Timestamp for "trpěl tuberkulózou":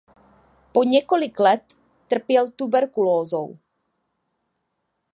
2.07-3.57